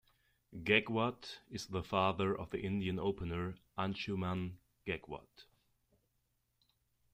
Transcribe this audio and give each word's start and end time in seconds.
Gaekwad 0.55 1.25
is 1.51 1.67
the 1.67 1.83
father 1.83 2.35
of 2.35 2.49
the 2.49 2.59
Indian 2.59 2.97
opener 2.97 3.59
Anshuman 3.77 4.53
Gaekwad. 4.87 5.27